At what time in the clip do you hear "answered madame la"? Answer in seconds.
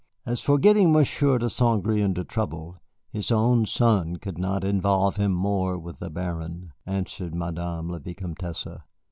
6.87-7.99